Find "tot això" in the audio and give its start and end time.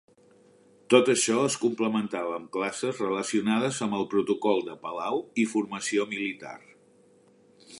0.91-1.35